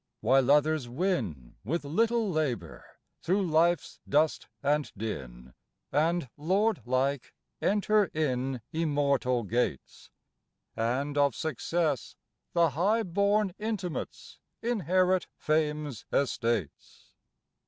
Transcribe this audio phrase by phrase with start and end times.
[0.21, 2.83] While others win With little labor
[3.21, 5.53] through life's dust and din,
[5.91, 10.09] And lord like enter in Immortal gates;
[10.75, 12.15] And, of Success
[12.53, 17.13] the high born intimates, Inherit Fame's estates....